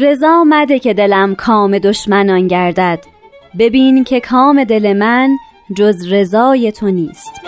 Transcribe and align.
رضا 0.00 0.44
مده 0.44 0.78
که 0.78 0.94
دلم 0.94 1.34
کام 1.34 1.78
دشمنان 1.78 2.46
گردد. 2.46 3.04
ببین 3.58 4.04
که 4.04 4.20
کام 4.20 4.64
دل 4.64 4.92
من 4.92 5.36
جز 5.76 6.12
رضای 6.12 6.72
تو 6.72 6.90
نیست. 6.90 7.40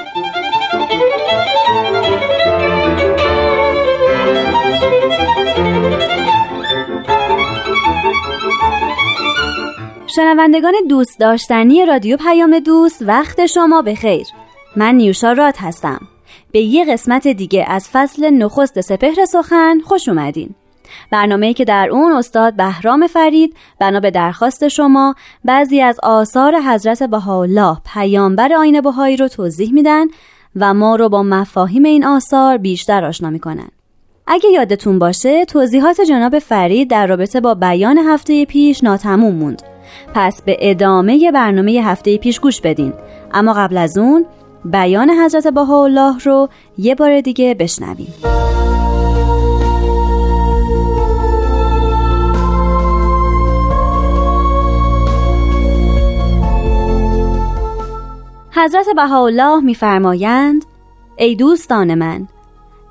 شنوندگان 10.06 10.74
دوست 10.88 11.20
داشتنی 11.20 11.86
رادیو 11.86 12.16
پیام 12.16 12.58
دوست 12.58 13.02
وقت 13.02 13.46
شما 13.46 13.82
به 13.82 13.94
خیر 13.94 14.26
من 14.76 14.94
نیوشا 14.94 15.32
راد 15.32 15.54
هستم. 15.58 16.00
به 16.52 16.60
یه 16.60 16.84
قسمت 16.84 17.28
دیگه 17.28 17.64
از 17.68 17.88
فصل 17.88 18.30
نخست 18.30 18.80
سپهر 18.80 19.24
سخن 19.24 19.80
خوش 19.84 20.08
اومدین. 20.08 20.54
برنامه 21.10 21.54
که 21.54 21.64
در 21.64 21.88
اون 21.90 22.12
استاد 22.12 22.56
بهرام 22.56 23.06
فرید 23.06 23.56
بنا 23.78 24.00
به 24.00 24.10
درخواست 24.10 24.68
شما 24.68 25.14
بعضی 25.44 25.80
از 25.80 26.00
آثار 26.02 26.60
حضرت 26.60 27.02
بهاءالله 27.02 27.76
پیامبر 27.94 28.52
آین 28.52 28.80
بهایی 28.80 29.16
رو 29.16 29.28
توضیح 29.28 29.72
میدن 29.72 30.06
و 30.56 30.74
ما 30.74 30.96
رو 30.96 31.08
با 31.08 31.22
مفاهیم 31.22 31.84
این 31.84 32.04
آثار 32.04 32.56
بیشتر 32.56 33.04
آشنا 33.04 33.30
می‌کنن. 33.30 33.68
اگه 34.26 34.48
یادتون 34.48 34.98
باشه 34.98 35.44
توضیحات 35.44 36.00
جناب 36.00 36.38
فرید 36.38 36.90
در 36.90 37.06
رابطه 37.06 37.40
با 37.40 37.54
بیان 37.54 37.98
هفته 37.98 38.44
پیش 38.44 38.84
ناتموم 38.84 39.34
موند. 39.34 39.62
پس 40.14 40.42
به 40.42 40.56
ادامه 40.60 41.30
برنامه 41.30 41.72
هفته 41.72 42.18
پیش 42.18 42.40
گوش 42.40 42.60
بدین. 42.60 42.92
اما 43.32 43.52
قبل 43.52 43.76
از 43.76 43.98
اون 43.98 44.26
بیان 44.64 45.10
حضرت 45.10 45.46
بهاءالله 45.46 46.18
رو 46.18 46.48
یه 46.78 46.94
بار 46.94 47.20
دیگه 47.20 47.54
بشنویم. 47.54 48.14
حضرت 58.54 58.86
بهاءالله 58.96 59.60
میفرمایند 59.60 60.64
ای 61.16 61.34
دوستان 61.34 61.94
من 61.94 62.28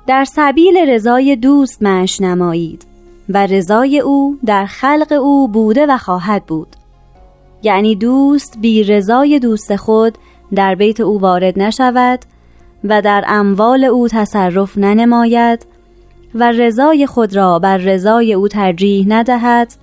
در 0.06 0.24
سبیل 0.24 0.76
رضای 0.88 1.36
دوست 1.36 1.82
مش 1.82 2.20
نمایید 2.20 2.86
و 3.28 3.46
رضای 3.46 4.00
او 4.00 4.38
در 4.44 4.66
خلق 4.66 5.12
او 5.12 5.48
بوده 5.48 5.86
و 5.86 5.98
خواهد 5.98 6.44
بود. 6.46 6.68
یعنی 7.62 7.94
دوست 7.94 8.58
بی 8.60 8.84
رضای 8.84 9.38
دوست 9.38 9.76
خود 9.76 10.18
در 10.54 10.74
بیت 10.74 11.00
او 11.00 11.20
وارد 11.20 11.58
نشود 11.58 12.20
و 12.84 13.02
در 13.02 13.24
اموال 13.28 13.84
او 13.84 14.08
تصرف 14.08 14.78
ننماید 14.78 15.66
و 16.34 16.52
رضای 16.52 17.06
خود 17.06 17.36
را 17.36 17.58
بر 17.58 17.76
رضای 17.76 18.34
او 18.34 18.48
ترجیح 18.48 19.06
ندهد 19.08 19.74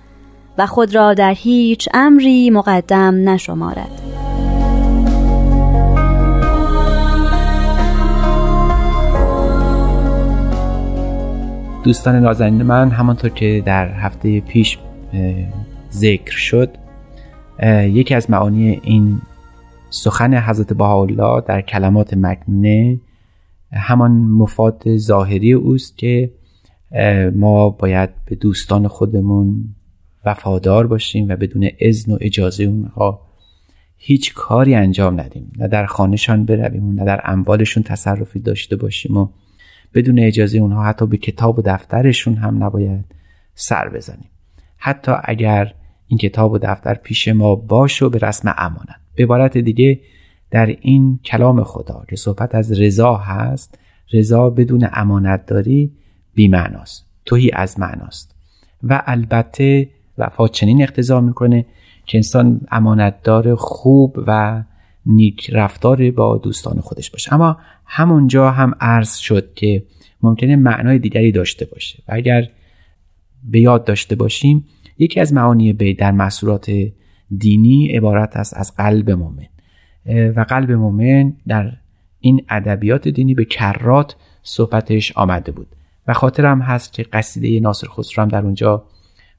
و 0.58 0.66
خود 0.66 0.94
را 0.94 1.14
در 1.14 1.34
هیچ 1.34 1.88
امری 1.94 2.50
مقدم 2.50 3.28
نشمارد. 3.28 4.29
دوستان 11.90 12.16
نازنین 12.16 12.62
من 12.62 12.90
همانطور 12.90 13.30
که 13.30 13.62
در 13.66 13.88
هفته 13.92 14.40
پیش 14.40 14.78
ذکر 15.92 16.36
شد 16.36 16.76
یکی 17.82 18.14
از 18.14 18.30
معانی 18.30 18.80
این 18.82 19.20
سخن 19.88 20.34
حضرت 20.34 20.72
بهاءالله 20.72 21.42
در 21.46 21.60
کلمات 21.60 22.14
مکنه 22.14 23.00
همان 23.72 24.10
مفاد 24.10 24.96
ظاهری 24.96 25.52
اوست 25.52 25.98
که 25.98 26.30
ما 27.34 27.70
باید 27.70 28.10
به 28.24 28.36
دوستان 28.36 28.88
خودمون 28.88 29.64
وفادار 30.24 30.86
باشیم 30.86 31.28
و 31.28 31.36
بدون 31.36 31.70
اذن 31.80 32.12
و 32.12 32.18
اجازه 32.20 32.64
اونها 32.64 33.20
هیچ 33.96 34.34
کاری 34.34 34.74
انجام 34.74 35.20
ندیم. 35.20 35.52
نه 35.58 35.68
در 35.68 35.86
خانهشان 35.86 36.44
برویم 36.44 36.92
نه 36.92 37.04
در 37.04 37.20
اموالشون 37.24 37.82
تصرفی 37.82 38.40
داشته 38.40 38.76
باشیم 38.76 39.16
و 39.16 39.28
بدون 39.94 40.18
اجازه 40.18 40.58
اونها 40.58 40.84
حتی 40.84 41.06
به 41.06 41.16
کتاب 41.16 41.58
و 41.58 41.62
دفترشون 41.62 42.34
هم 42.34 42.64
نباید 42.64 43.04
سر 43.54 43.88
بزنیم. 43.88 44.30
حتی 44.76 45.12
اگر 45.24 45.74
این 46.06 46.18
کتاب 46.18 46.52
و 46.52 46.58
دفتر 46.58 46.94
پیش 46.94 47.28
ما 47.28 47.54
باش 47.54 48.02
و 48.02 48.10
به 48.10 48.18
رسم 48.18 48.54
امانت. 48.58 49.00
به 49.14 49.22
عبارت 49.22 49.58
دیگه 49.58 50.00
در 50.50 50.66
این 50.66 51.20
کلام 51.24 51.64
خدا 51.64 52.04
که 52.08 52.16
صحبت 52.16 52.54
از 52.54 52.80
رضا 52.80 53.14
هست 53.14 53.78
رضا 54.12 54.50
بدون 54.50 54.88
امانت 54.92 55.46
داری 55.46 55.92
بیمعناست. 56.34 57.06
توهی 57.24 57.50
از 57.52 57.80
معناست. 57.80 58.34
و 58.82 59.02
البته 59.06 59.88
وفا 60.18 60.48
چنین 60.48 60.82
اقتضا 60.82 61.20
می‌کنه 61.20 61.66
که 62.06 62.18
انسان 62.18 62.60
امانتدار 62.70 63.54
خوب 63.54 64.16
و 64.26 64.62
نیک 65.06 65.50
رفتار 65.52 66.10
با 66.10 66.38
دوستان 66.38 66.80
خودش 66.80 67.10
باشه. 67.10 67.34
اما 67.34 67.58
همونجا 67.86 68.50
هم 68.50 68.74
عرض 68.80 69.16
شد 69.16 69.54
که 69.54 69.82
ممکنه 70.22 70.56
معنای 70.56 70.98
دیگری 70.98 71.32
داشته 71.32 71.64
باشه. 71.64 72.02
و 72.08 72.12
اگر 72.14 72.48
به 73.44 73.60
یاد 73.60 73.84
داشته 73.84 74.14
باشیم 74.14 74.64
یکی 74.98 75.20
از 75.20 75.32
معانی 75.32 75.72
بی 75.72 75.94
در 75.94 76.12
مسئولات 76.12 76.72
دینی 77.38 77.88
عبارت 77.88 78.36
است 78.36 78.56
از 78.56 78.76
قلب 78.76 79.10
مؤمن. 79.10 79.46
و 80.36 80.40
قلب 80.48 80.70
مؤمن 80.72 81.32
در 81.46 81.72
این 82.20 82.44
ادبیات 82.48 83.08
دینی 83.08 83.34
به 83.34 83.44
کرات 83.44 84.16
صحبتش 84.42 85.12
آمده 85.12 85.52
بود. 85.52 85.66
و 86.06 86.12
خاطرم 86.12 86.62
هست 86.62 86.92
که 86.92 87.02
قصیده 87.02 87.60
ناصر 87.60 87.86
خسرو 87.88 88.22
هم 88.22 88.28
در 88.28 88.42
اونجا 88.42 88.84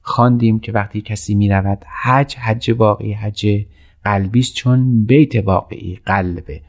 خواندیم 0.02 0.58
که 0.58 0.72
وقتی 0.72 1.00
کسی 1.00 1.34
می 1.34 1.48
رود 1.48 1.84
حج 2.02 2.36
حج 2.36 2.70
واقعی 2.70 3.12
حج 3.12 3.64
قلبیست 4.04 4.54
چون 4.54 5.04
بیت 5.04 5.36
واقعی 5.36 5.98
قلبه. 6.06 6.60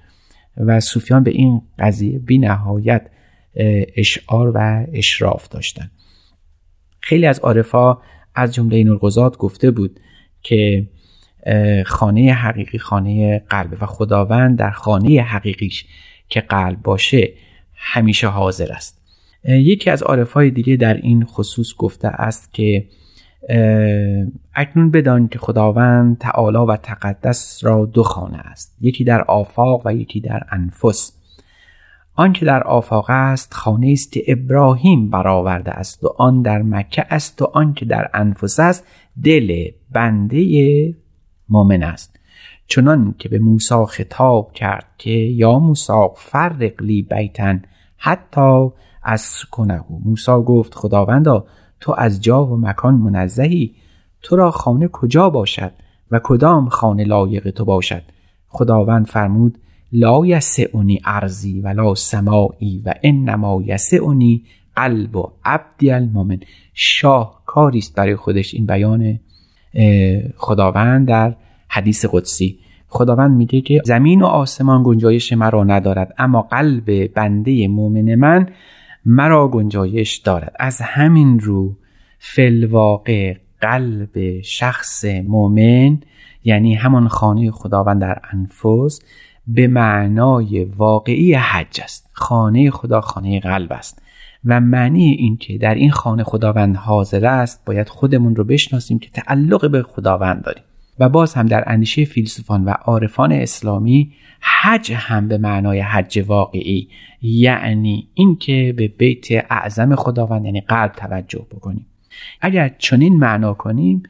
و 0.57 0.79
صوفیان 0.79 1.23
به 1.23 1.31
این 1.31 1.61
قضیه 1.79 2.19
بی 2.19 2.37
نهایت 2.37 3.09
اشعار 3.95 4.51
و 4.55 4.85
اشراف 4.93 5.47
داشتن. 5.47 5.91
خیلی 6.99 7.25
از 7.25 7.39
عارفا 7.39 7.97
از 8.35 8.53
جمله 8.53 8.83
نورگزاد 8.83 9.37
گفته 9.37 9.71
بود 9.71 9.99
که 10.41 10.87
خانه 11.85 12.33
حقیقی 12.33 12.77
خانه 12.77 13.39
قلبه 13.39 13.77
و 13.81 13.85
خداوند 13.85 14.59
در 14.59 14.71
خانه 14.71 15.21
حقیقیش 15.21 15.85
که 16.29 16.41
قلب 16.41 16.81
باشه 16.81 17.33
همیشه 17.75 18.27
حاضر 18.27 18.71
است. 18.71 19.01
یکی 19.45 19.89
از 19.89 20.03
عارفای 20.03 20.51
دیگه 20.51 20.75
در 20.75 20.97
این 20.97 21.25
خصوص 21.25 21.75
گفته 21.77 22.07
است 22.07 22.53
که 22.53 22.87
اکنون 24.55 24.91
بدان 24.91 25.27
که 25.27 25.39
خداوند 25.39 26.17
تعالی 26.17 26.57
و 26.57 26.77
تقدس 26.77 27.63
را 27.63 27.85
دو 27.85 28.03
خانه 28.03 28.37
است. 28.37 28.77
یکی 28.81 29.03
در 29.03 29.21
آفاق 29.21 29.81
و 29.85 29.93
یکی 29.93 30.19
در 30.19 30.43
انفس. 30.51 31.13
آنکه 32.15 32.45
در 32.45 32.63
آفاق 32.63 33.05
است 33.09 33.53
خانه 33.53 33.89
است 33.91 34.11
که 34.11 34.23
ابراهیم 34.27 35.09
برآورده 35.09 35.71
است 35.71 36.03
و 36.03 36.15
آن 36.17 36.41
در 36.41 36.61
مکه 36.61 37.05
است 37.09 37.41
و 37.41 37.45
آنکه 37.53 37.85
در 37.85 38.09
انفس 38.13 38.59
است 38.59 38.87
دل 39.23 39.71
بنده 39.91 40.95
مؤمن 41.49 41.83
است. 41.83 42.19
چنان 42.67 43.15
که 43.17 43.29
به 43.29 43.39
موسی 43.39 43.85
خطاب 43.87 44.53
کرد 44.53 44.85
که 44.97 45.11
یا 45.11 45.59
موسی 45.59 46.07
فرق 46.15 46.81
لی 46.81 47.01
بیتن 47.01 47.61
حتی 47.97 48.69
از 49.03 49.45
کنه 49.51 49.83
موسی 50.05 50.31
گفت 50.31 50.75
خداوندا 50.75 51.45
تو 51.83 51.95
از 51.97 52.21
جا 52.21 52.45
و 52.45 52.57
مکان 52.57 52.93
منزهی. 52.95 53.71
تو 54.21 54.35
را 54.35 54.51
خانه 54.51 54.87
کجا 54.87 55.29
باشد 55.29 55.71
و 56.11 56.19
کدام 56.23 56.69
خانه 56.69 57.03
لایق 57.03 57.49
تو 57.49 57.65
باشد؟ 57.65 58.01
خداوند 58.47 59.07
فرمود 59.07 59.57
لا 59.91 60.25
یسعنی 60.25 61.01
ارزی 61.05 61.61
ولا 61.61 61.95
سماعی 61.95 62.81
و 62.85 62.93
انما 63.03 63.61
یسعنی 63.65 64.43
قلب 64.75 65.15
و 65.15 65.31
عبدی 65.45 65.91
المؤمن. 65.91 66.39
شاه 66.73 67.43
است 67.55 67.95
برای 67.95 68.15
خودش 68.15 68.53
این 68.53 68.65
بیان 68.65 69.19
خداوند 70.37 71.07
در 71.07 71.35
حدیث 71.67 72.05
قدسی. 72.11 72.59
خداوند 72.87 73.37
میگه 73.37 73.61
که 73.61 73.81
زمین 73.85 74.21
و 74.21 74.25
آسمان 74.25 74.83
گنجایش 74.83 75.33
مرا 75.33 75.63
ندارد 75.63 76.13
اما 76.17 76.41
قلب 76.41 77.13
بنده 77.13 77.67
مؤمن 77.67 78.15
من 78.15 78.47
مرا 79.05 79.47
گنجایش 79.47 80.15
دارد. 80.15 80.55
از 80.59 80.81
همین 80.81 81.39
رو 81.39 81.75
فلواقع 82.19 83.35
قلب 83.61 84.41
شخص 84.41 85.05
مؤمن 85.05 85.99
یعنی 86.43 86.75
همان 86.75 87.07
خانه 87.07 87.51
خداوند 87.51 88.01
در 88.01 88.21
انفس 88.31 89.01
به 89.47 89.67
معنای 89.67 90.63
واقعی 90.63 91.33
حج 91.33 91.81
است. 91.83 92.09
خانه 92.13 92.71
خدا 92.71 93.01
خانه 93.01 93.39
قلب 93.39 93.73
است. 93.73 94.01
و 94.45 94.59
معنی 94.59 95.11
این 95.11 95.37
که 95.37 95.57
در 95.57 95.75
این 95.75 95.91
خانه 95.91 96.23
خداوند 96.23 96.75
حاضر 96.75 97.25
است 97.25 97.65
باید 97.65 97.89
خودمون 97.89 98.35
رو 98.35 98.43
بشناسیم 98.43 98.99
که 98.99 99.09
تعلق 99.09 99.71
به 99.71 99.83
خداوند 99.83 100.43
داریم. 100.43 100.63
و 100.99 101.09
باز 101.09 101.33
هم 101.33 101.45
در 101.45 101.63
اندیشه 101.67 102.05
فیلسوفان 102.05 102.65
و 102.65 102.69
عارفان 102.69 103.31
اسلامی 103.31 104.13
حج 104.39 104.91
هم 104.91 105.27
به 105.27 105.37
معنای 105.37 105.79
حج 105.79 106.23
واقعی 106.27 106.87
یعنی 107.21 108.07
اینکه 108.13 108.73
به 108.77 108.87
بیت 108.87 109.25
اعظم 109.49 109.95
خداوند 109.95 110.45
یعنی 110.45 110.61
قلب 110.61 110.91
توجه 110.91 111.45
بکنیم. 111.51 111.85
اگر 112.41 112.75
چنین 112.77 113.17
معنا 113.17 113.53
کنیم 113.53 114.03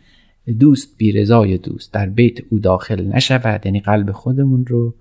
دوست 0.59 0.97
بی 0.97 1.11
رضای 1.11 1.57
دوست 1.57 1.93
در 1.93 2.05
بیت 2.09 2.39
او 2.49 2.59
داخل 2.59 3.05
نشود 3.05 3.65
یعنی 3.65 3.79
قلب 3.79 4.11
خودمون 4.11 4.65
رو 4.65 4.93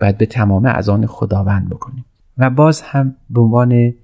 باید 0.00 0.18
به 0.18 0.26
تمام 0.26 0.64
از 0.64 0.88
آن 0.88 1.06
خداوند 1.06 1.68
بکنیم. 1.68 2.04
و 2.38 2.50
باز 2.50 2.82
هم 2.82 3.16
به 3.30 3.40
عنوان 3.40 3.94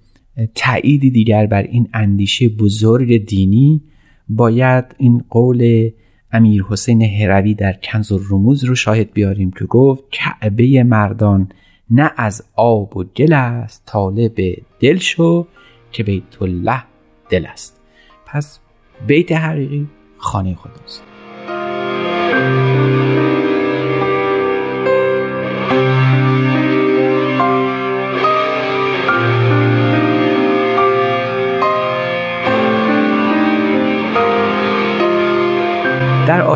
تأییدی 0.54 1.10
دیگر 1.10 1.46
بر 1.46 1.62
این 1.62 1.88
اندیشه 1.94 2.48
بزرگ 2.48 3.26
دینی 3.26 3.82
باید 4.28 4.84
این 4.98 5.24
قول 5.30 5.90
امیر 6.36 6.64
حسین 6.68 7.02
هروی 7.02 7.54
در 7.54 7.72
کنز 7.72 8.12
و 8.12 8.20
رموز 8.30 8.64
رو 8.64 8.74
شاهد 8.74 9.12
بیاریم 9.12 9.50
که 9.50 9.64
گفت 9.64 10.04
کعبه 10.10 10.84
مردان 10.84 11.48
نه 11.90 12.12
از 12.16 12.44
آب 12.54 12.96
و 12.96 13.04
گل 13.04 13.32
است 13.32 13.82
طالب 13.86 14.34
دل 14.80 14.96
شو 14.96 15.46
که 15.92 16.02
بیت 16.02 16.42
الله 16.42 16.82
دل 17.30 17.46
است. 17.46 17.80
پس 18.26 18.58
بیت 19.06 19.32
حقیقی 19.32 19.86
خانه 20.18 20.54
خداست. 20.54 21.15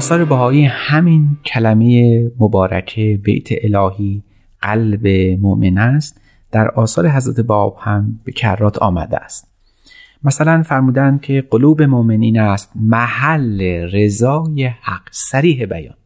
آثار 0.00 0.24
بهایی 0.24 0.64
همین 0.64 1.36
کلمه 1.44 2.22
مبارکه 2.40 3.20
بیت 3.24 3.48
الهی 3.50 4.22
قلب 4.62 5.06
مؤمن 5.40 5.78
است 5.78 6.20
در 6.50 6.68
آثار 6.70 7.08
حضرت 7.08 7.40
باب 7.40 7.76
هم 7.80 8.20
به 8.24 8.32
کرات 8.32 8.78
آمده 8.78 9.16
است. 9.16 9.48
مثلا 10.24 10.62
فرمودن 10.62 11.18
که 11.18 11.44
قلوب 11.50 11.82
مؤمنین 11.82 12.40
است 12.40 12.72
محل 12.76 13.62
رضای 13.92 14.66
حق 14.66 15.02
سریح 15.10 15.66
بیان. 15.66 15.96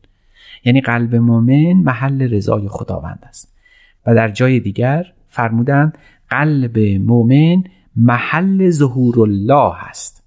یعنی 0.65 0.81
قلب 0.81 1.15
مؤمن 1.15 1.73
محل 1.73 2.35
رضای 2.35 2.69
خداوند 2.69 3.25
است. 3.29 3.57
و 4.07 4.15
در 4.15 4.29
جای 4.29 4.61
دیگر 4.61 5.05
فرمودن 5.29 5.93
قلب 6.31 6.79
مؤمن 6.79 7.65
محل 7.97 8.71
ظهور 8.71 9.21
الله 9.21 9.89
است. 9.89 10.24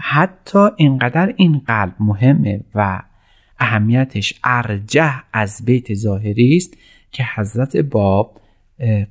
حتی 0.00 0.68
اینقدر 0.76 1.34
این 1.36 1.62
قلب 1.66 1.94
مهمه 2.00 2.60
و 2.74 3.02
اهمیتش 3.58 4.34
ارجه 4.44 5.12
از 5.32 5.62
بیت 5.64 5.94
ظاهری 5.94 6.56
است 6.56 6.76
که 7.12 7.24
حضرت 7.34 7.76
باب 7.76 8.40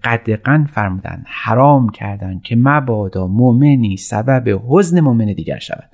قدقن 0.04 0.66
فرمودن 0.66 1.24
حرام 1.28 1.90
کردن 1.90 2.40
که 2.40 2.56
مبادا 2.56 3.28
مؤمنی 3.28 3.98
سبب 3.98 4.62
حزن 4.68 5.00
مؤمن 5.00 5.26
دیگر 5.26 5.60
شود. 5.60 5.90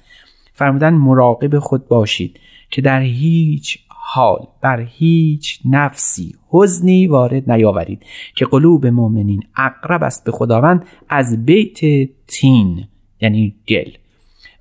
فرمودن 0.54 0.94
مراقب 0.94 1.60
خود 1.60 1.88
باشید 1.88 2.40
که 2.70 2.82
در 2.82 3.02
هیچ 3.02 3.80
حال 3.88 4.48
بر 4.62 4.82
هیچ 4.82 5.60
نفسی 5.66 6.36
حزنی 6.50 7.08
وارد 7.08 7.52
نیاورید 7.52 8.04
که 8.36 8.46
قلوب 8.46 8.88
مؤمنین 8.88 9.44
اقرب 9.58 10.04
است 10.04 10.26
به 10.26 10.32
خداوند 10.32 10.86
از 11.10 11.46
بیت 11.46 12.10
تین 12.28 12.88
یعنی 13.22 13.56
گل. 13.68 13.92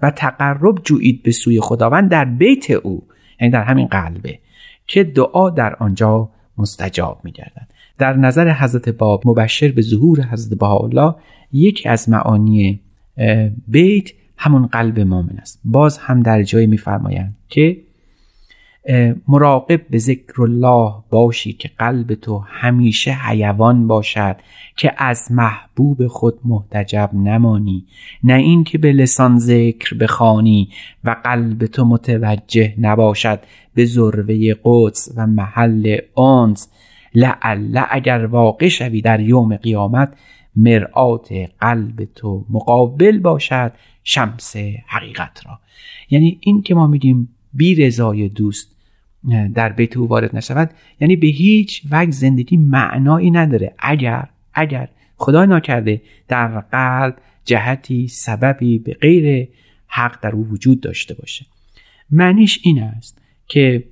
و 0.03 0.11
تقرب 0.11 0.79
جویید 0.85 1.23
به 1.23 1.31
سوی 1.31 1.61
خداوند 1.61 2.11
در 2.11 2.25
بیت 2.25 2.71
او 2.71 3.03
یعنی 3.41 3.53
در 3.53 3.63
همین 3.63 3.87
قلبه 3.87 4.39
که 4.87 5.05
دعا 5.05 5.51
در 5.51 5.75
آنجا 5.75 6.31
مستجاب 6.59 7.21
میگردد. 7.25 7.69
در 7.99 8.17
نظر 8.17 8.53
حضرت 8.53 8.89
باب 8.89 9.23
مبشر 9.25 9.69
به 9.69 9.83
ظهور 9.83 10.23
حضرت 10.23 10.59
بهاءالله 10.59 11.15
یکی 11.53 11.89
از 11.89 12.09
معانی 12.09 12.81
بیت 13.69 14.11
همون 14.37 14.67
قلب 14.67 15.01
مؤمن 15.01 15.39
است. 15.39 15.61
باز 15.65 15.99
هم 15.99 16.23
در 16.23 16.43
جای 16.43 16.67
میفرمایند 16.67 17.37
که 17.49 17.77
مراقب 19.29 19.89
به 19.91 19.99
ذکر 19.99 20.43
الله 20.43 20.95
باشی 21.11 21.53
که 21.53 21.71
قلب 21.79 22.15
تو 22.15 22.39
همیشه 22.39 23.13
حیوان 23.13 23.87
باشد 23.87 24.37
که 24.77 24.93
از 24.97 25.33
محبوب 25.33 26.07
خود 26.07 26.39
محتجب 26.45 27.11
نمانی. 27.15 27.87
نه 28.25 28.35
این 28.35 28.65
که 28.65 28.79
به 28.79 28.93
لسان 28.93 29.39
ذکر 29.39 29.97
بخوانی 29.97 30.69
و 31.05 31.17
قلب 31.25 31.67
تو 31.67 31.85
متوجه 31.85 32.75
نباشد 32.79 33.41
به 33.75 33.85
ذروه 33.85 34.55
قدس 34.65 35.09
و 35.17 35.27
محل 35.27 35.99
آنس 36.15 36.69
لعل 37.15 37.83
اگر 37.91 38.27
واقع 38.27 38.69
شوی 38.69 39.01
در 39.01 39.21
یوم 39.21 39.57
قیامت 39.57 40.13
مرآت 40.57 41.29
قلب 41.61 42.05
تو 42.15 42.45
مقابل 42.51 43.19
باشد 43.19 43.73
شمس 44.05 44.57
حقیقت 44.87 45.47
را. 45.47 45.59
یعنی 46.11 46.39
این 46.41 46.63
که 46.63 46.75
ما 46.75 46.87
میگیم 46.87 47.29
بی 47.53 47.75
رضای 47.75 48.29
دوست 48.29 48.74
در 49.55 49.69
بیت 49.69 49.97
او 49.97 50.09
وارد 50.09 50.37
نشود. 50.37 50.71
یعنی 51.01 51.17
به 51.17 51.27
هیچ 51.27 51.83
وجه 51.91 52.11
زندگی 52.11 52.57
معنایی 52.57 53.31
نداره. 53.31 53.75
اگر 53.79 54.29
اگر 54.55 54.89
خدا 55.17 55.45
ناکرده 55.45 56.03
در 56.29 56.61
قلب 56.61 57.17
جهتی 57.45 58.09
سببی 58.09 58.79
به 58.79 58.95
غیر 58.95 59.49
حق 59.87 60.23
در 60.23 60.31
او 60.31 60.47
وجود 60.47 60.81
داشته 60.81 61.15
باشه. 61.15 61.47
معنیش 62.11 62.61
این 62.63 62.83
است 62.83 63.23
که 63.47 63.85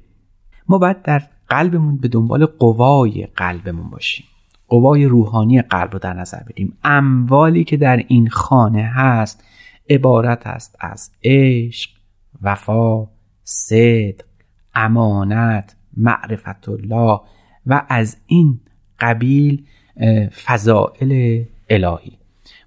ما 0.68 0.78
باید 0.78 1.02
در 1.02 1.22
قلبمون 1.48 1.96
به 1.96 2.08
دنبال 2.08 2.46
قوای 2.46 3.28
قلبمون 3.36 3.90
باشیم. 3.90 4.26
قوای 4.68 5.04
روحانی 5.04 5.62
قلب 5.62 5.92
رو 5.92 5.98
در 5.98 6.12
نظر 6.12 6.42
بگیریم. 6.42 6.78
اموالی 6.84 7.64
که 7.64 7.76
در 7.76 8.04
این 8.08 8.28
خانه 8.28 8.82
هست 8.82 9.44
عبارت 9.90 10.46
است 10.46 10.76
از 10.80 11.10
عشق 11.24 11.90
وفا 12.42 13.06
صدق. 13.44 14.31
امانت 14.74 15.76
معرفت 15.96 16.68
الله 16.68 17.20
و 17.66 17.82
از 17.88 18.16
این 18.26 18.60
قبیل 19.00 19.62
فضائل 20.44 21.42
الهی. 21.70 22.12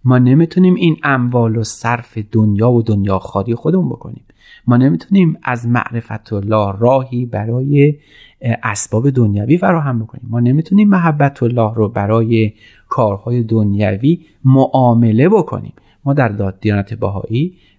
ما 0.04 0.18
نمی‌تونیم 0.18 0.76
این 0.76 0.98
اموال 1.04 1.56
رو 1.56 1.64
صرف 1.64 2.18
دنیا 2.32 2.72
و 2.72 2.82
دنیاخواری 2.82 3.56
خودمون 3.56 3.90
بکنیم. 3.90 4.24
ما 4.68 4.78
نمی‌تونیم 4.78 5.38
از 5.44 5.68
معرفت 5.68 6.34
الله 6.34 6.78
راهی 6.80 7.26
برای 7.26 7.96
اسباب 8.42 9.10
دنیوی 9.10 9.58
فراهم 9.58 10.00
بکنیم. 10.00 10.26
ما 10.30 10.40
نمی‌تونیم 10.40 10.90
محبت 10.90 11.44
الله 11.44 11.74
رو 11.76 11.90
برای 11.90 12.54
کارهای 12.90 13.44
دنیوی 13.44 14.26
معامله 14.46 15.30
بکنیم. 15.30 15.74
ما 16.06 16.14
در 16.14 16.30
داد 16.30 16.60
دیانت 16.60 16.94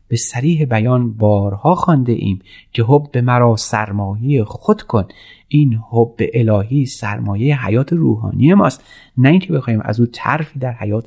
به 0.08 0.16
سریح 0.16 0.64
بیان 0.64 1.12
بارها 1.12 1.74
خوانده 1.74 2.12
ایم 2.12 2.42
که 2.72 2.82
حب 2.82 3.18
مرا 3.18 3.56
سرمایه 3.56 4.44
خود 4.44 4.82
کن. 4.82 5.04
این 5.48 5.80
حب 5.90 6.14
الهی 6.34 6.86
سرمایه 6.86 7.66
حیات 7.66 7.92
روحانی 7.92 8.54
ماست. 8.54 8.84
نه 9.18 9.28
اینکه 9.28 9.52
بخوایم 9.52 9.80
از 9.84 10.00
او 10.00 10.06
ترفی 10.06 10.58
در 10.58 10.72
حیات 10.72 11.06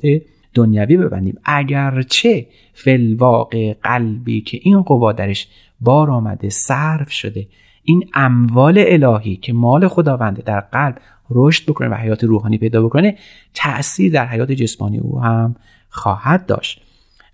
دنیوی 0.54 0.96
ببندیم. 0.96 1.38
اگرچه 1.44 2.46
فلواقع 2.72 3.74
قلبی 3.82 4.40
که 4.40 4.58
این 4.62 4.82
قوا 4.82 5.12
درش 5.12 5.48
بار 5.80 6.10
آمده 6.10 6.48
صرف 6.48 7.10
شده 7.10 7.46
این 7.84 8.04
اموال 8.14 8.84
الهی 8.86 9.36
که 9.36 9.52
مال 9.52 9.88
خداونده 9.88 10.42
در 10.42 10.60
قلب 10.60 10.98
رشد 11.30 11.70
بکنه 11.70 11.88
و 11.88 11.94
حیات 11.94 12.24
روحانی 12.24 12.58
پیدا 12.58 12.82
بکنه 12.82 13.18
تأثیر 13.54 14.12
در 14.12 14.26
حیات 14.26 14.52
جسمانی 14.52 14.98
او 14.98 15.20
هم 15.20 15.56
خواهد 15.88 16.46
داشت. 16.46 16.82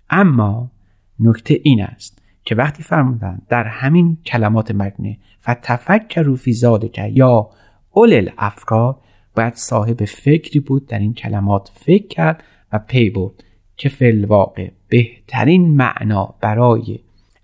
اما 0.09 0.71
نکته 1.19 1.59
این 1.63 1.81
است 1.81 2.21
که 2.43 2.55
وقتی 2.55 2.83
فرمودن 2.83 3.41
در 3.49 3.63
همین 3.63 4.17
کلمات 4.25 4.71
مگنه 4.71 5.17
فتفکروا 5.41 6.35
فی 6.35 6.53
ذالک 6.53 6.99
یا 7.13 7.49
اول 7.91 8.13
الافکار 8.13 8.99
باید 9.35 9.53
صاحب 9.53 10.05
فکری 10.05 10.59
بود 10.59 10.87
در 10.87 10.99
این 10.99 11.13
کلمات 11.13 11.71
فکر 11.75 12.07
کرد 12.07 12.43
و 12.73 12.79
پی 12.79 13.09
بود 13.09 13.43
که 13.77 13.89
فی 13.89 14.11
واقع 14.11 14.71
بهترین 14.87 15.75
معنا 15.75 16.35
برای 16.41 16.99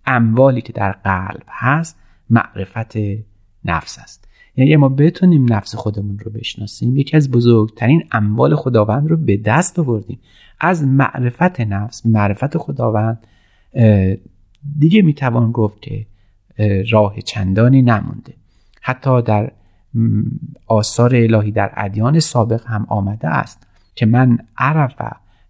اموالی 0.06 0.62
که 0.62 0.74
در 0.74 0.92
قلب 0.92 1.44
هست 1.48 2.00
معرفت 2.30 2.98
نفس 3.66 4.00
است. 4.00 4.28
یعنی 4.56 4.76
ما 4.76 4.90
بتونیم 4.90 5.54
نفس 5.54 5.76
خودمون 5.76 6.20
رو 6.20 6.32
بشناسیم 6.32 6.98
یکی 6.98 7.18
از 7.18 7.32
بزرگترین 7.32 8.04
اموال 8.12 8.56
خداوند 8.56 9.10
رو 9.10 9.18
به 9.18 9.38
دست 9.38 9.80
ببردیم 9.80 10.20
از 10.60 10.84
معرفت 10.84 11.62
نفس 11.62 12.06
معرفت 12.06 12.58
خداوند 12.58 13.28
دیگه 14.80 15.02
می‌توان 15.02 15.52
گفت 15.52 15.82
که 15.82 16.06
راه 16.92 17.22
چندانی 17.22 17.82
نمونده. 17.82 18.34
حتی 18.82 19.22
در 19.22 19.52
آثار 20.68 21.16
الهی 21.16 21.52
در 21.52 21.72
ادیان 21.76 22.20
سابق 22.20 22.68
هم 22.68 22.86
آمده 22.90 23.28
است 23.28 23.68
که 23.96 24.06
من 24.06 24.38
عرف 24.58 24.96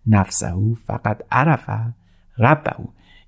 نفسه 0.07 0.53
فقط 0.85 1.21
عرف 1.31 1.69
ربه. 2.37 2.75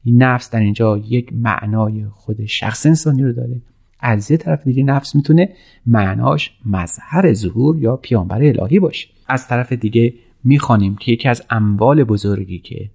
این 0.03 0.23
نفس 0.23 0.49
در 0.49 0.59
اینجا 0.59 0.97
یک 0.97 1.33
معنای 1.33 2.05
خود 2.05 2.45
شخص 2.45 2.85
انسانی 2.85 3.23
رو 3.23 3.33
داره. 3.33 3.61
از 3.99 4.31
یه 4.31 4.37
طرف 4.37 4.63
دیگه 4.63 4.83
نفس 4.83 5.15
می‌تونه 5.15 5.49
معناش 5.85 6.57
مظهر 6.65 7.33
ظهور 7.33 7.77
یا 7.77 7.95
پیامبر 7.95 8.43
الهی 8.43 8.79
باشه. 8.79 9.07
از 9.27 9.47
طرف 9.47 9.73
دیگه 9.73 10.13
می‌خوانیم 10.43 10.95
که 10.95 11.11
یکی 11.11 11.29
از 11.29 11.43
اموال 11.49 12.03
بزرگی 12.03 12.59
که 12.59 12.89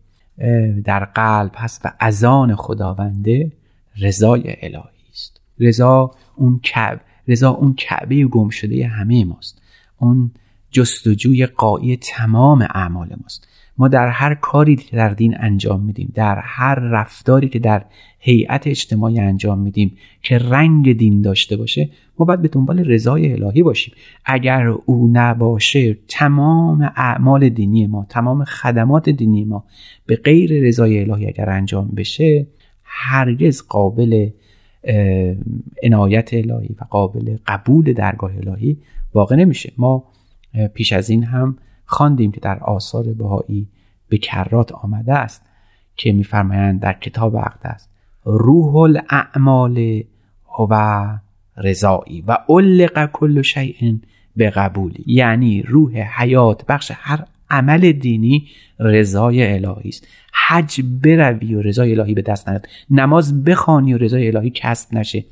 در 0.84 1.04
قلب 1.04 1.52
هست 1.54 1.80
و 1.84 1.92
ازان 1.98 2.56
خداونده 2.56 3.52
رضای 3.98 4.42
الهی 4.62 5.10
است. 5.12 5.40
رضا 5.58 6.10
اون 6.36 6.60
کعب 6.62 7.00
رضا 7.28 7.50
اون 7.50 7.74
کعبه 7.74 8.24
گم 8.24 8.48
شده 8.48 8.86
همه 8.86 9.24
ماست. 9.24 9.62
اون 9.98 10.30
جستجوی 10.70 11.46
قایی 11.46 11.96
تمام 11.96 12.62
اعمال 12.62 13.16
ماست. 13.22 13.48
ما 13.80 13.88
در 13.88 14.08
هر 14.08 14.34
کاری 14.34 14.76
که 14.76 14.96
در 14.96 15.08
دین 15.08 15.36
انجام 15.38 15.82
میدیم 15.82 16.12
در 16.14 16.38
هر 16.42 16.74
رفتاری 16.74 17.48
که 17.48 17.58
در 17.58 17.84
هیئت 18.18 18.66
اجتماعی 18.66 19.20
انجام 19.20 19.58
میدیم 19.58 19.96
که 20.22 20.38
رنگ 20.38 20.92
دین 20.92 21.22
داشته 21.22 21.56
باشه 21.56 21.90
ما 22.18 22.26
باید 22.26 22.42
به 22.42 22.48
دنبال 22.48 22.84
رضای 22.84 23.32
الهی 23.32 23.62
باشیم. 23.62 23.94
اگر 24.24 24.66
او 24.66 25.10
نباشه 25.12 25.98
تمام 26.08 26.92
اعمال 26.96 27.48
دینی 27.48 27.86
ما 27.86 28.06
تمام 28.08 28.44
خدمات 28.44 29.08
دینی 29.08 29.44
ما 29.44 29.64
به 30.06 30.16
غیر 30.16 30.66
رضای 30.66 31.00
الهی 31.00 31.26
اگر 31.26 31.50
انجام 31.50 31.88
بشه 31.88 32.46
هرگز 32.84 33.62
قابل 33.62 34.30
عنایت 35.82 36.34
الهی 36.34 36.76
و 36.80 36.84
قابل 36.90 37.36
قبول 37.46 37.92
درگاه 37.92 38.32
الهی 38.36 38.78
واقع 39.14 39.36
نمیشه. 39.36 39.72
ما 39.78 40.04
پیش 40.74 40.92
از 40.92 41.10
این 41.10 41.24
هم 41.24 41.56
خواندیم 41.90 42.32
که 42.32 42.40
در 42.40 42.58
آثار 42.58 43.04
بهایی 43.04 43.68
به 44.08 44.18
کرات 44.18 44.72
آمده 44.72 45.14
است 45.14 45.42
که 45.96 46.12
میفرمایند 46.12 46.80
در 46.80 46.92
کتاب 46.92 47.36
اقدس 47.36 47.88
روح 48.24 48.76
الاعمال 48.76 50.02
و 50.70 51.06
رضایی 51.56 52.24
و 52.26 52.38
علق 52.48 53.10
کل 53.12 53.42
شیء 53.42 53.94
به 54.36 54.50
قبولی 54.50 55.04
یعنی 55.06 55.62
روح 55.62 55.92
حیات 55.92 56.66
بخش 56.66 56.92
هر 56.94 57.24
عمل 57.50 57.92
دینی 57.92 58.48
رضای 58.78 59.52
الهی 59.52 59.88
است. 59.88 60.06
حج 60.32 60.80
بروی 61.02 61.54
و 61.54 61.62
رضای 61.62 61.98
الهی 61.98 62.14
به 62.14 62.22
دست 62.22 62.48
نیاد. 62.48 62.68
نماز 62.90 63.44
بخوانی 63.44 63.94
و 63.94 63.98
رضای 63.98 64.28
الهی 64.28 64.50
کسب 64.50 64.94
نشه 64.94 65.24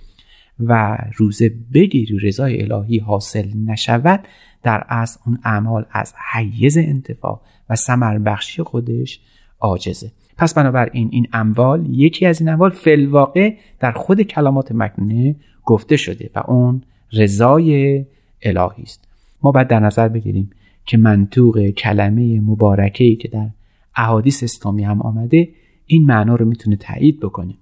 و 0.60 0.98
روزه 1.16 1.52
بگیری 1.74 2.14
و 2.14 2.18
رضای 2.18 2.62
الهی 2.62 2.98
حاصل 2.98 3.48
نشود. 3.66 4.20
در 4.62 4.84
اصل 4.88 5.20
اون 5.26 5.38
اعمال 5.44 5.86
از 5.90 6.14
حیز 6.32 6.78
انتفاع 6.78 7.40
و 7.70 7.76
سمر 7.76 8.18
بخشی 8.18 8.62
خودش 8.62 9.20
عاجزه. 9.60 10.12
پس 10.36 10.54
بنابراین 10.54 11.08
این 11.12 11.26
اموال 11.32 11.86
یکی 11.90 12.26
از 12.26 12.40
این 12.40 12.48
اموال 12.48 12.70
فلواقع 12.70 13.54
در 13.80 13.92
خود 13.92 14.22
کلمات 14.22 14.72
مکنونه 14.72 15.36
گفته 15.64 15.96
شده 15.96 16.30
و 16.34 16.42
اون 16.46 16.82
رضای 17.12 18.04
الهی 18.42 18.82
است. 18.82 19.08
ما 19.42 19.52
باید 19.52 19.68
در 19.68 19.80
نظر 19.80 20.08
بگیریم 20.08 20.50
که 20.84 20.96
منطوق 20.96 21.70
کلمه 21.70 22.40
مبارکه 22.40 23.16
که 23.16 23.28
در 23.28 23.48
احادیث 23.96 24.42
اسلامی 24.42 24.84
هم 24.84 25.02
آمده 25.02 25.48
این 25.86 26.06
معنا 26.06 26.34
رو 26.34 26.44
می‌تونه 26.44 26.76
تایید 26.76 27.20
بکنه. 27.20 27.54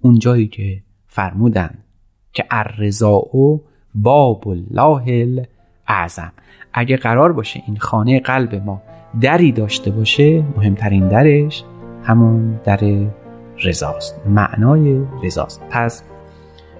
اون 0.00 0.18
جایی 0.18 0.46
که 0.46 0.82
فرمودن 1.06 1.78
که 2.32 2.44
الرضا 2.50 3.22
باب 3.94 4.48
الله 4.48 5.48
اعظم. 5.92 6.32
اگه 6.72 6.96
قرار 6.96 7.32
باشه 7.32 7.62
این 7.66 7.76
خانه 7.76 8.20
قلب 8.20 8.54
ما 8.54 8.82
دری 9.20 9.52
داشته 9.52 9.90
باشه 9.90 10.44
مهمترین 10.56 11.08
درش 11.08 11.64
همون 12.04 12.60
در 12.64 12.80
رضاست. 13.64 14.20
معنای 14.26 15.00
رضاست. 15.24 15.62
پس 15.70 16.02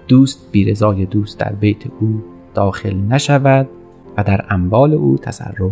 دوست 0.07 0.51
بی 0.51 0.71
رضای 0.71 1.05
دوست 1.05 1.39
در 1.39 1.53
بیت 1.53 1.87
او 1.99 2.23
داخل 2.53 2.95
نشود 2.95 3.69
و 4.17 4.23
در 4.23 4.45
اموال 4.49 4.93
او 4.93 5.17
تصرف 5.17 5.71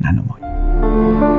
ننماید. 0.00 1.31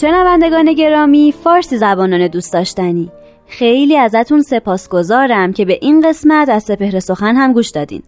شنوندگان 0.00 0.72
گرامی 0.72 1.32
فارسی 1.32 1.76
زبانان 1.76 2.26
دوست 2.28 2.52
داشتنی. 2.52 3.10
خیلی 3.46 3.96
ازتون 3.96 4.42
سپاسگزارم 4.42 5.52
که 5.52 5.64
به 5.64 5.78
این 5.82 6.08
قسمت 6.08 6.48
از 6.48 6.62
سپهر 6.62 7.00
سخن 7.00 7.36
هم 7.36 7.52
گوش 7.52 7.70
دادین. 7.70 8.02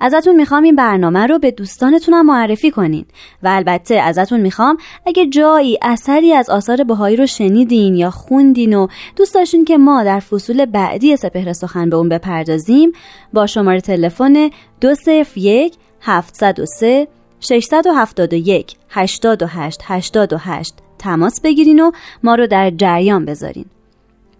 ازتون 0.00 0.36
می‌خوام 0.36 0.62
این 0.62 0.76
برنامه 0.76 1.26
رو 1.26 1.38
به 1.38 1.50
دوستانتونم 1.50 2.26
معرفی 2.26 2.70
کنین 2.70 3.04
و 3.42 3.48
البته 3.48 3.94
ازتون 3.94 4.40
می‌خوام 4.40 4.76
اگه 5.06 5.26
جایی 5.26 5.78
اثری 5.82 6.32
از 6.32 6.50
آثار 6.50 6.84
بهایی 6.84 7.16
رو 7.16 7.26
شنیدین 7.26 7.94
یا 7.94 8.10
خوندین 8.10 8.74
و 8.74 8.86
دوست 9.16 9.34
داشتین 9.34 9.64
که 9.64 9.78
ما 9.78 10.04
در 10.04 10.20
فصول 10.20 10.64
بعدی 10.64 11.16
سپهر 11.16 11.52
سخن 11.52 11.90
به 11.90 11.96
اون 11.96 12.08
بپردازیم 12.08 12.92
با 13.32 13.46
شماره 13.46 13.80
تلفن 13.80 14.50
201 14.80 15.74
703 16.00 17.08
671 17.40 18.76
828 18.90 19.80
828 19.84 20.74
تماس 21.00 21.40
بگیرین 21.40 21.80
و 21.80 21.90
ما 22.22 22.34
رو 22.34 22.46
در 22.46 22.70
جریان 22.70 23.24
بذارین. 23.24 23.64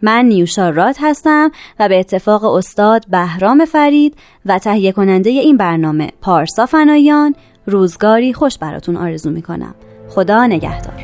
من 0.03 0.25
نیوشا 0.25 0.71
راد 0.71 0.97
هستم 1.01 1.51
و 1.81 1.89
به 1.89 2.01
اتفاق 2.01 2.45
استاد 2.45 3.07
بهرام 3.09 3.65
فرید 3.65 4.17
و 4.47 4.59
تهیه 4.59 4.93
کننده 4.93 5.31
این 5.31 5.57
برنامه 5.57 6.11
پارسا 6.21 6.67
فنایان 6.67 7.35
روزگاری 7.67 8.33
خوش 8.33 8.59
براتون 8.59 8.97
آرزو 8.97 9.31
می‌کنم. 9.31 9.75
خدا 10.09 10.47
نگهدار. 10.47 11.00